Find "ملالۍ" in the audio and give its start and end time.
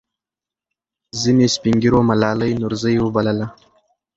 2.09-2.51